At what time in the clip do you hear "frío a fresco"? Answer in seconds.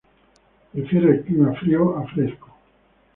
1.53-2.51